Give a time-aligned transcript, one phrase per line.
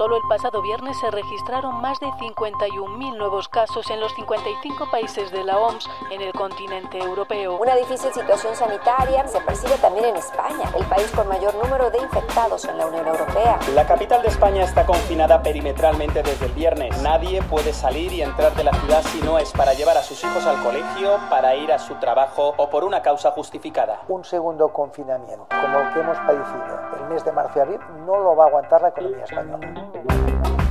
[0.00, 5.30] Solo el pasado viernes se registraron más de 51.000 nuevos casos en los 55 países
[5.30, 7.58] de la OMS en el continente europeo.
[7.58, 11.98] Una difícil situación sanitaria se percibe también en España, el país con mayor número de
[11.98, 13.58] infectados en la Unión Europea.
[13.74, 17.02] La capital de España está confinada perimetralmente desde el viernes.
[17.02, 20.24] Nadie puede salir y entrar de la ciudad si no es para llevar a sus
[20.24, 24.00] hijos al colegio, para ir a su trabajo o por una causa justificada.
[24.08, 28.18] Un segundo confinamiento, como el que hemos padecido el mes de marzo y abril, no
[28.18, 29.89] lo va a aguantar la economía española.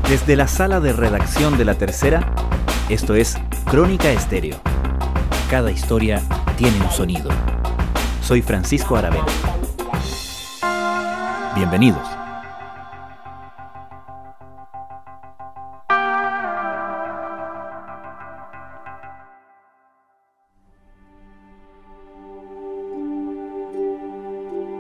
[0.10, 2.34] Desde la sala de redacción de La Tercera,
[2.90, 4.58] esto es Crónica Estéreo.
[5.50, 6.22] Cada historia
[6.58, 7.30] tiene un sonido.
[8.22, 9.26] Soy Francisco Aravena.
[11.56, 12.08] Bienvenidos.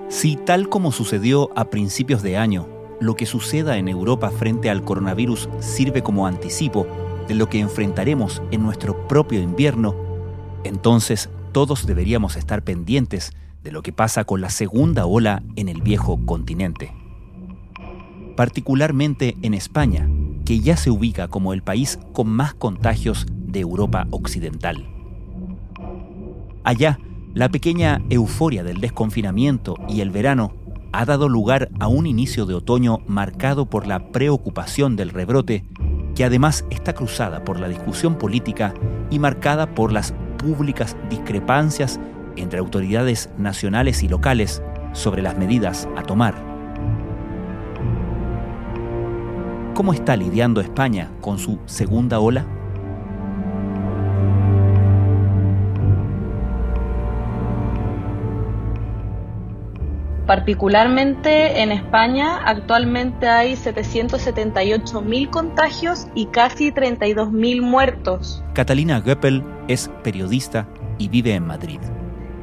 [0.09, 4.83] Si tal como sucedió a principios de año, lo que suceda en Europa frente al
[4.83, 6.87] coronavirus sirve como anticipo
[7.27, 9.95] de lo que enfrentaremos en nuestro propio invierno,
[10.63, 13.31] entonces todos deberíamos estar pendientes
[13.63, 16.91] de lo que pasa con la segunda ola en el viejo continente.
[18.35, 20.09] Particularmente en España,
[20.45, 24.87] que ya se ubica como el país con más contagios de Europa Occidental.
[26.63, 26.99] Allá,
[27.33, 30.53] la pequeña euforia del desconfinamiento y el verano
[30.91, 35.65] ha dado lugar a un inicio de otoño marcado por la preocupación del rebrote,
[36.15, 38.73] que además está cruzada por la discusión política
[39.09, 41.99] y marcada por las públicas discrepancias
[42.35, 44.61] entre autoridades nacionales y locales
[44.93, 46.35] sobre las medidas a tomar.
[49.73, 52.58] ¿Cómo está lidiando España con su segunda ola?
[60.29, 68.43] Particularmente en España actualmente hay 778.000 contagios y casi 32.000 muertos.
[68.53, 70.67] Catalina Göppel es periodista
[70.99, 71.79] y vive en Madrid.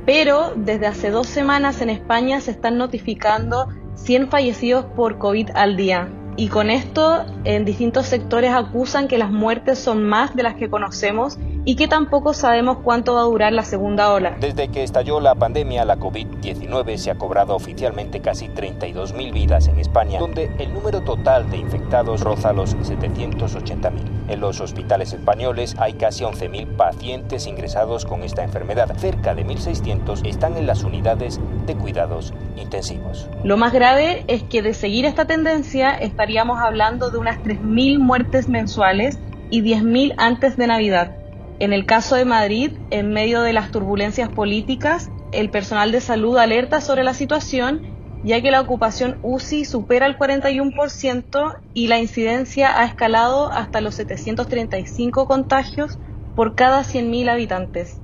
[0.04, 5.76] Pero desde hace dos semanas en España se están notificando 100 fallecidos por COVID al
[5.76, 6.08] día.
[6.36, 10.68] Y con esto en distintos sectores acusan que las muertes son más de las que
[10.68, 14.36] conocemos y que tampoco sabemos cuánto va a durar la segunda ola.
[14.40, 19.80] Desde que estalló la pandemia, la COVID-19 se ha cobrado oficialmente casi 32.000 vidas en
[19.80, 23.90] España, donde el número total de infectados roza los 780.000.
[24.28, 28.96] En los hospitales españoles hay casi 11.000 pacientes ingresados con esta enfermedad.
[28.96, 33.28] Cerca de 1.600 están en las unidades de cuidados intensivos.
[33.42, 38.48] Lo más grave es que de seguir esta tendencia estaríamos hablando de unas 3.000 muertes
[38.48, 39.18] mensuales
[39.50, 41.25] y 10.000 antes de Navidad.
[41.58, 46.36] En el caso de Madrid, en medio de las turbulencias políticas, el personal de salud
[46.36, 47.80] alerta sobre la situación,
[48.24, 53.94] ya que la ocupación UCI supera el 41% y la incidencia ha escalado hasta los
[53.94, 55.98] 735 contagios
[56.34, 58.02] por cada 100.000 habitantes.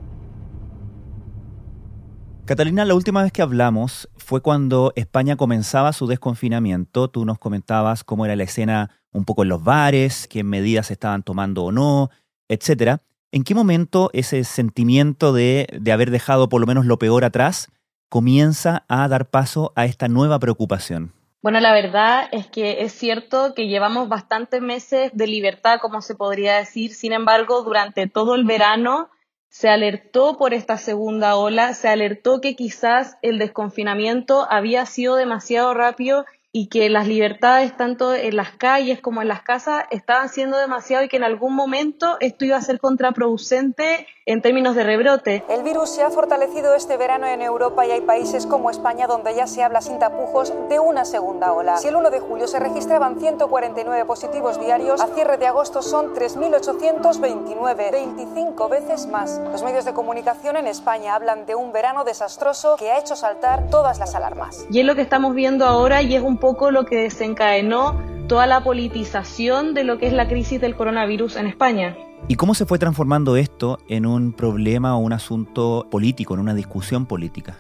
[2.47, 7.09] Catalina, la última vez que hablamos fue cuando España comenzaba su desconfinamiento.
[7.09, 10.95] Tú nos comentabas cómo era la escena un poco en los bares, qué medidas se
[10.95, 12.09] estaban tomando o no,
[12.49, 13.03] etcétera.
[13.35, 17.73] ¿En qué momento ese sentimiento de, haber dejado por lo menos lo peor atrás
[18.11, 21.15] comienza a dar paso a esta nueva preocupación?
[21.41, 26.15] Bueno, la verdad es que es cierto que llevamos bastantes meses de libertad, como se
[26.15, 26.93] podría decir.
[26.93, 29.09] Sin embargo, durante todo el verano
[29.49, 35.73] se alertó por esta segunda ola, se alertó que quizás el desconfinamiento había sido demasiado
[35.73, 40.59] rápido y que las libertades tanto en las calles como en las casas estaban siendo
[40.59, 45.45] demasiado y que en algún momento esto iba a ser contraproducente en términos de rebrote.
[45.49, 49.35] El virus se ha fortalecido este verano en Europa y hay países como España donde
[49.35, 51.79] ya se habla sin tapujos de una segunda ola.
[51.79, 56.15] Si el 1 de julio se registraban 149 positivos diarios, a cierre de agosto son
[56.15, 59.41] 3.829, 25 veces más.
[59.51, 63.71] Los medios de comunicación en España hablan de un verano desastroso que ha hecho saltar
[63.71, 64.67] todas las alarmas.
[64.71, 68.49] Y es lo que estamos viendo ahora y es un poco lo que desencadenó toda
[68.49, 71.97] la politización de lo que es la crisis del coronavirus en España.
[72.27, 76.55] ¿Y cómo se fue transformando esto en un problema o un asunto político, en una
[76.55, 77.59] discusión política?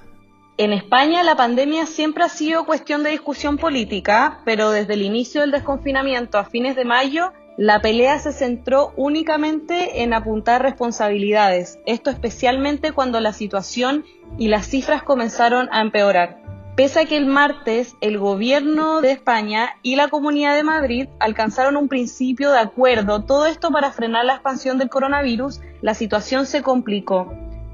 [0.59, 5.43] En España la pandemia siempre ha sido cuestión de discusión política, pero desde el inicio
[5.43, 12.11] del desconfinamiento a fines de mayo, la pelea se centró únicamente en apuntar responsabilidades, esto
[12.11, 14.05] especialmente cuando la situación
[14.39, 16.42] y las cifras comenzaron a empeorar.
[16.75, 21.77] Pese a que el martes el gobierno de España y la Comunidad de Madrid alcanzaron
[21.77, 26.63] un principio de acuerdo, todo esto para frenar la expansión del coronavirus, la situación se
[26.63, 27.31] complicó.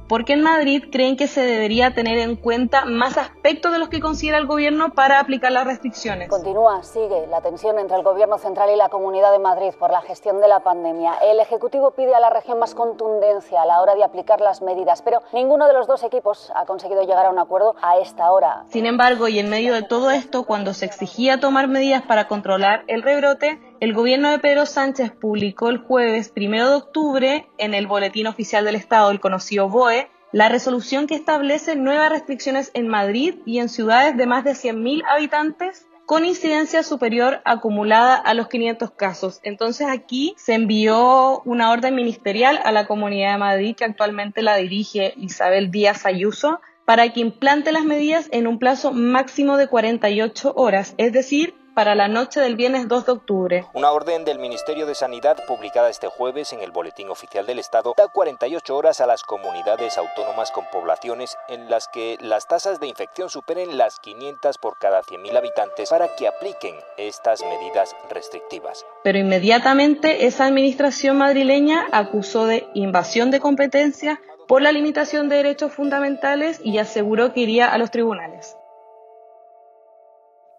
[0.09, 4.01] Porque en Madrid creen que se debería tener en cuenta más aspectos de los que
[4.01, 6.29] considera el gobierno para aplicar las restricciones.
[6.29, 10.01] Continúa, sigue la tensión entre el gobierno central y la Comunidad de Madrid por la
[10.01, 11.15] gestión de la pandemia.
[11.23, 15.03] El Ejecutivo pide a la región más contundencia a la hora de aplicar las medidas,
[15.03, 18.65] pero ninguno de los dos equipos ha conseguido llegar a un acuerdo a esta hora.
[18.69, 22.85] Sin embargo, y en medio de todo esto, cuando se exigía tomar medidas para controlar
[22.87, 27.87] el rebrote, el gobierno de Pedro Sánchez publicó el jueves primero de octubre en el
[27.87, 33.37] Boletín Oficial del Estado, el conocido BOE, la resolución que establece nuevas restricciones en Madrid
[33.47, 38.91] y en ciudades de más de 100.000 habitantes con incidencia superior acumulada a los 500
[38.93, 39.41] casos.
[39.43, 44.57] Entonces aquí se envió una orden ministerial a la Comunidad de Madrid que actualmente la
[44.57, 50.55] dirige Isabel Díaz Ayuso para que implante las medidas en un plazo máximo de 48
[50.57, 53.65] horas, es decir, para la noche del viernes 2 de octubre.
[53.73, 57.95] Una orden del Ministerio de Sanidad publicada este jueves en el Boletín Oficial del Estado
[57.97, 62.89] da 48 horas a las comunidades autónomas con poblaciones en las que las tasas de
[62.89, 68.85] infección superen las 500 por cada 100.000 habitantes para que apliquen estas medidas restrictivas.
[69.05, 75.73] Pero inmediatamente esa administración madrileña acusó de invasión de competencia por la limitación de derechos
[75.73, 78.57] fundamentales y aseguró que iría a los tribunales.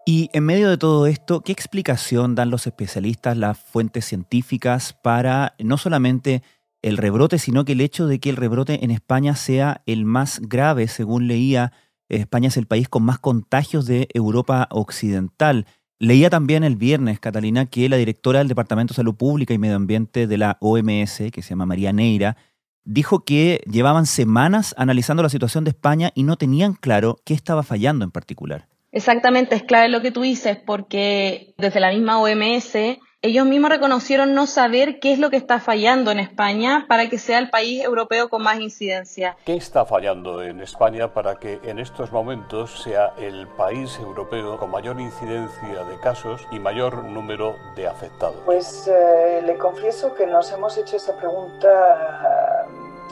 [0.06, 5.54] Y en medio de todo esto, ¿qué explicación dan los especialistas, las fuentes científicas para
[5.58, 6.42] no solamente
[6.82, 10.40] el rebrote, sino que el hecho de que el rebrote en España sea el más
[10.40, 11.72] grave, según leía,
[12.08, 15.66] España es el país con más contagios de Europa Occidental.
[15.98, 19.76] Leía también el viernes, Catalina, que la directora del Departamento de Salud Pública y Medio
[19.76, 22.36] Ambiente de la OMS, que se llama María Neira,
[22.84, 27.62] dijo que llevaban semanas analizando la situación de España y no tenían claro qué estaba
[27.62, 28.69] fallando en particular.
[28.92, 34.32] Exactamente, es clave lo que tú dices, porque desde la misma OMS ellos mismos reconocieron
[34.32, 37.84] no saber qué es lo que está fallando en España para que sea el país
[37.84, 39.36] europeo con más incidencia.
[39.44, 44.70] ¿Qué está fallando en España para que en estos momentos sea el país europeo con
[44.70, 48.36] mayor incidencia de casos y mayor número de afectados?
[48.46, 51.68] Pues eh, le confieso que nos hemos hecho esa pregunta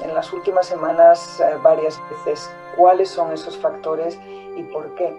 [0.00, 2.50] eh, en las últimas semanas eh, varias veces.
[2.76, 4.19] ¿Cuáles son esos factores
[4.56, 5.14] y por qué?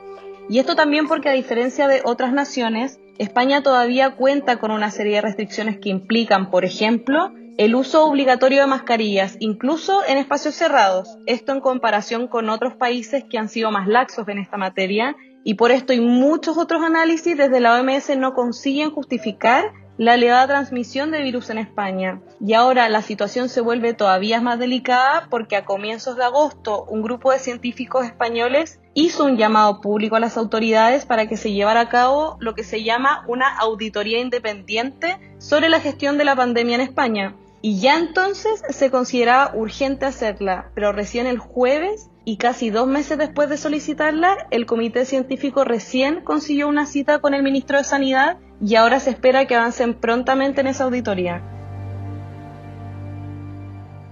[0.49, 5.15] Y esto también porque a diferencia de otras naciones, España todavía cuenta con una serie
[5.15, 11.17] de restricciones que implican, por ejemplo, el uso obligatorio de mascarillas, incluso en espacios cerrados.
[11.27, 15.53] Esto en comparación con otros países que han sido más laxos en esta materia y
[15.53, 21.11] por esto y muchos otros análisis desde la OMS no consiguen justificar la elevada transmisión
[21.11, 22.21] de virus en España.
[22.39, 27.01] Y ahora la situación se vuelve todavía más delicada porque a comienzos de agosto un
[27.01, 31.81] grupo de científicos españoles hizo un llamado público a las autoridades para que se llevara
[31.81, 36.75] a cabo lo que se llama una auditoría independiente sobre la gestión de la pandemia
[36.75, 37.35] en España.
[37.61, 43.17] Y ya entonces se consideraba urgente hacerla, pero recién el jueves y casi dos meses
[43.17, 48.37] después de solicitarla, el comité científico recién consiguió una cita con el ministro de Sanidad
[48.61, 51.41] y ahora se espera que avancen prontamente en esa auditoría.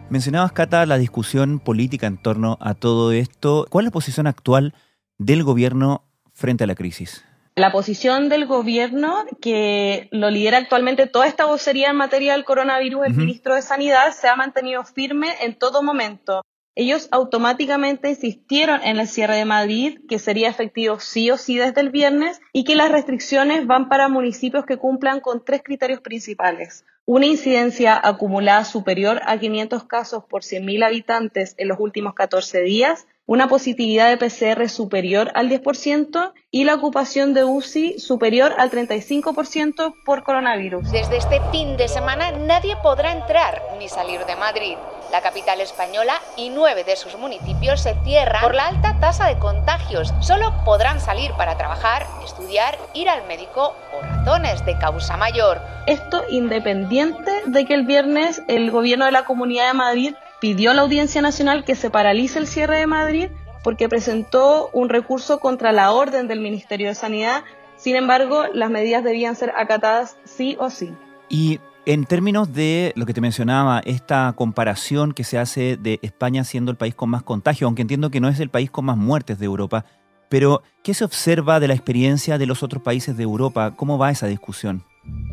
[0.09, 3.67] Mencionabas, Cata, la discusión política en torno a todo esto.
[3.69, 4.73] ¿Cuál es la posición actual
[5.17, 7.25] del gobierno frente a la crisis?
[7.55, 13.07] La posición del gobierno, que lo lidera actualmente toda esta vocería en materia del coronavirus,
[13.07, 16.43] el ministro de Sanidad, se ha mantenido firme en todo momento.
[16.79, 21.81] Ellos automáticamente insistieron en el cierre de Madrid, que sería efectivo sí o sí desde
[21.81, 26.86] el viernes, y que las restricciones van para municipios que cumplan con tres criterios principales.
[27.03, 33.07] Una incidencia acumulada superior a 500 casos por 100.000 habitantes en los últimos 14 días,
[33.27, 39.93] una positividad de PCR superior al 10% y la ocupación de UCI superior al 35%
[40.05, 40.89] por coronavirus.
[40.89, 44.77] Desde este fin de semana nadie podrá entrar ni salir de Madrid.
[45.12, 49.38] La capital española y nueve de sus municipios se cierran por la alta tasa de
[49.39, 50.13] contagios.
[50.22, 55.62] Solo podrán salir para trabajar, estudiar, ir al médico o razones de causa mayor.
[55.86, 60.74] Esto independiente de que el viernes el gobierno de la Comunidad de Madrid pidió a
[60.74, 63.29] la Audiencia Nacional que se paralice el cierre de Madrid
[63.63, 67.44] porque presentó un recurso contra la orden del Ministerio de Sanidad.
[67.75, 70.94] Sin embargo, las medidas debían ser acatadas sí o sí.
[71.29, 76.44] Y en términos de lo que te mencionaba, esta comparación que se hace de España
[76.44, 78.98] siendo el país con más contagio, aunque entiendo que no es el país con más
[78.98, 79.86] muertes de Europa,
[80.29, 83.74] pero ¿qué se observa de la experiencia de los otros países de Europa?
[83.75, 84.84] ¿Cómo va esa discusión?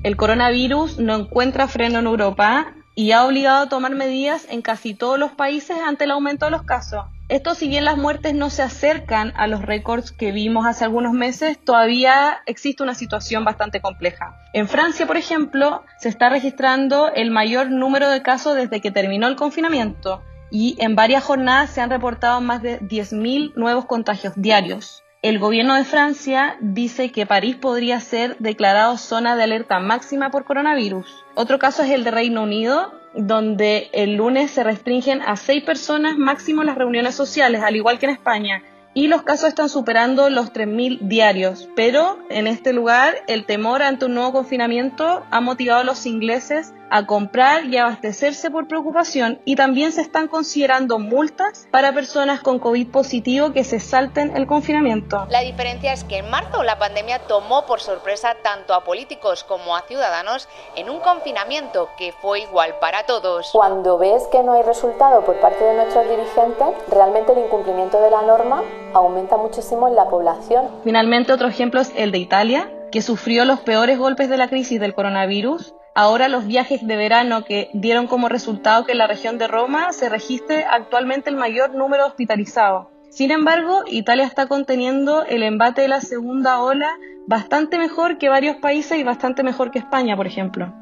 [0.04, 4.94] El coronavirus no encuentra freno en Europa y ha obligado a tomar medidas en casi
[4.94, 7.04] todos los países ante el aumento de los casos.
[7.28, 11.14] Esto, si bien las muertes no se acercan a los récords que vimos hace algunos
[11.14, 14.36] meses, todavía existe una situación bastante compleja.
[14.52, 19.26] En Francia, por ejemplo, se está registrando el mayor número de casos desde que terminó
[19.26, 25.03] el confinamiento y en varias jornadas se han reportado más de 10.000 nuevos contagios diarios.
[25.24, 30.44] El gobierno de Francia dice que París podría ser declarado zona de alerta máxima por
[30.44, 31.24] coronavirus.
[31.34, 36.18] Otro caso es el de Reino Unido, donde el lunes se restringen a seis personas
[36.18, 38.62] máximo las reuniones sociales, al igual que en España,
[38.92, 41.70] y los casos están superando los 3.000 diarios.
[41.74, 46.74] Pero en este lugar el temor ante un nuevo confinamiento ha motivado a los ingleses
[46.94, 52.60] a comprar y abastecerse por preocupación y también se están considerando multas para personas con
[52.60, 55.26] COVID positivo que se salten el confinamiento.
[55.28, 59.74] La diferencia es que en marzo la pandemia tomó por sorpresa tanto a políticos como
[59.74, 63.50] a ciudadanos en un confinamiento que fue igual para todos.
[63.50, 68.10] Cuando ves que no hay resultado por parte de nuestros dirigentes, realmente el incumplimiento de
[68.12, 70.68] la norma aumenta muchísimo en la población.
[70.84, 74.78] Finalmente, otro ejemplo es el de Italia, que sufrió los peores golpes de la crisis
[74.78, 79.38] del coronavirus Ahora los viajes de verano que dieron como resultado que en la región
[79.38, 82.90] de Roma se registre actualmente el mayor número hospitalizado.
[83.10, 86.90] Sin embargo, Italia está conteniendo el embate de la segunda ola
[87.28, 90.74] bastante mejor que varios países y bastante mejor que España, por ejemplo.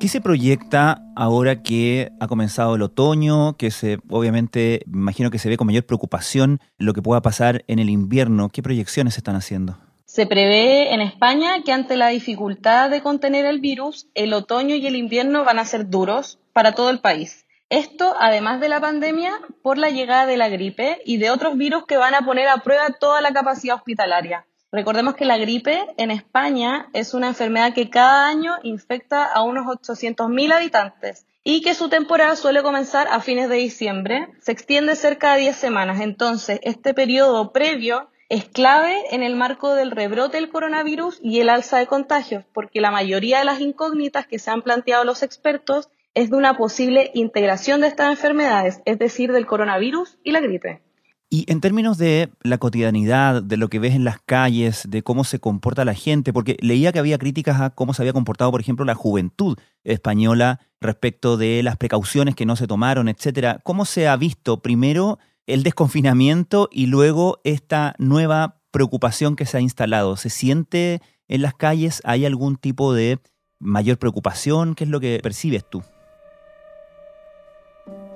[0.00, 3.58] ¿Qué se proyecta ahora que ha comenzado el otoño?
[3.58, 7.80] Que se, obviamente, imagino que se ve con mayor preocupación lo que pueda pasar en
[7.80, 8.48] el invierno.
[8.48, 9.76] ¿Qué proyecciones se están haciendo?
[10.10, 14.84] Se prevé en España que ante la dificultad de contener el virus, el otoño y
[14.84, 17.46] el invierno van a ser duros para todo el país.
[17.68, 21.86] Esto, además de la pandemia, por la llegada de la gripe y de otros virus
[21.86, 24.46] que van a poner a prueba toda la capacidad hospitalaria.
[24.72, 29.64] Recordemos que la gripe en España es una enfermedad que cada año infecta a unos
[29.66, 35.34] 800.000 habitantes y que su temporada suele comenzar a fines de diciembre, se extiende cerca
[35.34, 36.00] de 10 semanas.
[36.00, 41.48] Entonces, este periodo previo es clave en el marco del rebrote del coronavirus y el
[41.48, 45.90] alza de contagios, porque la mayoría de las incógnitas que se han planteado los expertos
[46.14, 50.80] es de una posible integración de estas enfermedades, es decir, del coronavirus y la gripe.
[51.28, 55.24] Y en términos de la cotidianidad, de lo que ves en las calles, de cómo
[55.24, 58.60] se comporta la gente, porque leía que había críticas a cómo se había comportado, por
[58.60, 63.60] ejemplo, la juventud española respecto de las precauciones que no se tomaron, etcétera.
[63.64, 69.60] ¿Cómo se ha visto primero el desconfinamiento y luego esta nueva preocupación que se ha
[69.60, 70.16] instalado?
[70.16, 72.02] ¿Se siente en las calles?
[72.04, 73.18] ¿Hay algún tipo de
[73.58, 74.74] mayor preocupación?
[74.74, 75.82] ¿Qué es lo que percibes tú?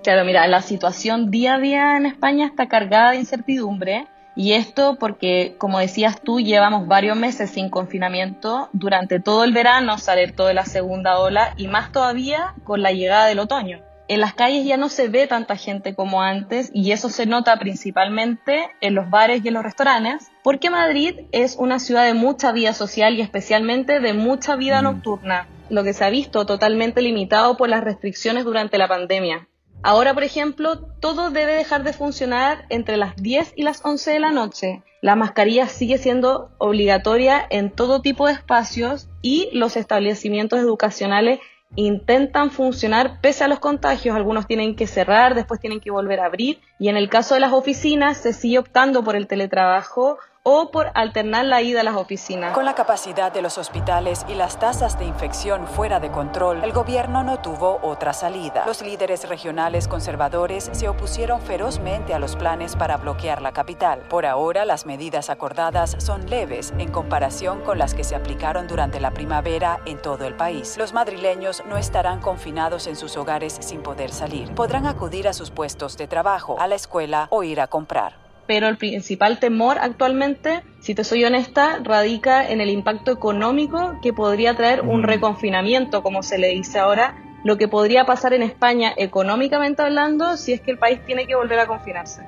[0.02, 4.96] Claro, mira, la situación día a día en España está cargada de incertidumbre y esto
[4.98, 10.46] porque, como decías tú, llevamos varios meses sin confinamiento, durante todo el verano se alertó
[10.46, 14.66] de la segunda ola y más todavía con la llegada del otoño en las calles
[14.66, 19.08] ya no se ve tanta gente como antes y eso se nota principalmente en los
[19.08, 23.22] bares y en los restaurantes, porque Madrid es una ciudad de mucha vida social y
[23.22, 24.84] especialmente de mucha vida mm.
[24.84, 29.48] nocturna, lo que se ha visto totalmente limitado por las restricciones durante la pandemia.
[29.82, 34.18] Ahora, por ejemplo, todo debe dejar de funcionar entre las 10 y las 11 de
[34.18, 34.82] la noche.
[35.02, 41.40] La mascarilla sigue siendo obligatoria en todo tipo de espacios y los establecimientos educacionales
[41.76, 44.16] intentan funcionar pese a los contagios.
[44.16, 46.60] Algunos tienen que cerrar, después tienen que volver a abrir.
[46.78, 50.90] Y en el caso de las oficinas se sigue optando por el teletrabajo o por
[50.92, 52.52] alternar la ida a las oficinas.
[52.52, 56.72] Con la capacidad de los hospitales y las tasas de infección fuera de control, el
[56.72, 58.64] gobierno no tuvo otra salida.
[58.66, 64.00] Los líderes regionales conservadores se opusieron ferozmente a los planes para bloquear la capital.
[64.10, 69.00] Por ahora, las medidas acordadas son leves en comparación con las que se aplicaron durante
[69.00, 70.76] la primavera en todo el país.
[70.76, 74.54] Los madrileños no estarán confinados en sus hogares sin poder salir.
[74.54, 78.68] Podrán acudir a sus puestos de trabajo, a la escuela o ir a comprar pero
[78.68, 84.54] el principal temor actualmente, si te soy honesta, radica en el impacto económico que podría
[84.56, 89.82] traer un reconfinamiento, como se le dice ahora, lo que podría pasar en España económicamente
[89.82, 92.22] hablando si es que el país tiene que volver a confinarse.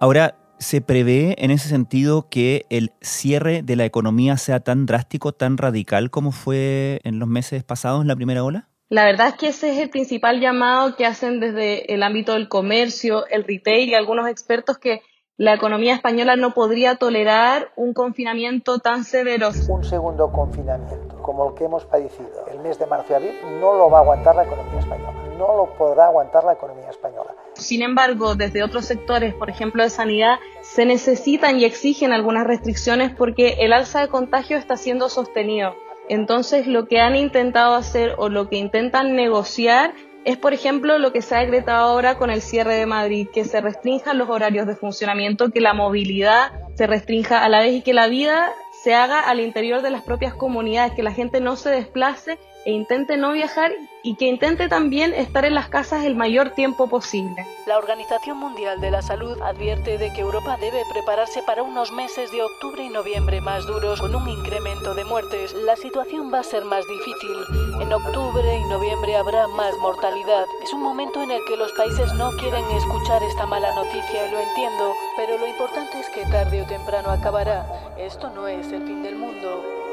[0.00, 5.32] Ahora, ¿se prevé en ese sentido que el cierre de la economía sea tan drástico,
[5.32, 8.68] tan radical como fue en los meses pasados en la primera ola?
[8.90, 12.48] La verdad es que ese es el principal llamado que hacen desde el ámbito del
[12.48, 15.00] comercio, el retail y algunos expertos que
[15.36, 19.48] la economía española no podría tolerar un confinamiento tan severo.
[19.68, 23.74] Un segundo confinamiento, como el que hemos padecido el mes de marzo y abril, no
[23.74, 25.12] lo va a aguantar la economía española.
[25.38, 27.34] No lo podrá aguantar la economía española.
[27.54, 33.12] Sin embargo, desde otros sectores, por ejemplo de sanidad, se necesitan y exigen algunas restricciones
[33.12, 35.74] porque el alza de contagio está siendo sostenido.
[36.08, 39.94] Entonces lo que han intentado hacer o lo que intentan negociar
[40.24, 43.44] es, por ejemplo, lo que se ha decretado ahora con el cierre de Madrid, que
[43.44, 47.82] se restrinjan los horarios de funcionamiento, que la movilidad se restrinja a la vez y
[47.82, 48.50] que la vida
[48.82, 52.72] se haga al interior de las propias comunidades, que la gente no se desplace e
[52.72, 57.46] intente no viajar y que intente también estar en las casas el mayor tiempo posible.
[57.66, 62.30] La Organización Mundial de la Salud advierte de que Europa debe prepararse para unos meses
[62.30, 65.54] de octubre y noviembre más duros con un incremento de muertes.
[65.54, 67.36] La situación va a ser más difícil.
[67.80, 70.44] En octubre y noviembre habrá más mortalidad.
[70.62, 74.40] Es un momento en el que los países no quieren escuchar esta mala noticia, lo
[74.40, 77.66] entiendo, pero lo importante es que tarde o temprano acabará.
[77.98, 79.83] Esto no es el fin del mundo.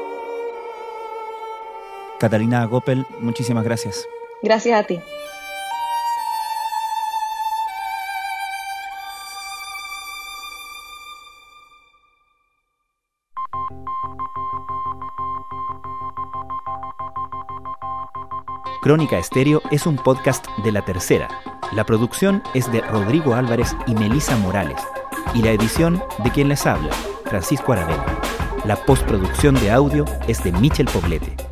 [2.22, 4.08] Catalina Gopel, muchísimas gracias.
[4.44, 5.00] Gracias a ti.
[18.82, 21.26] Crónica Estéreo es un podcast de La Tercera.
[21.72, 24.80] La producción es de Rodrigo Álvarez y Melisa Morales.
[25.34, 26.92] Y la edición de quien les habla,
[27.24, 28.06] Francisco Aravena.
[28.64, 31.51] La postproducción de audio es de Michel Poblete.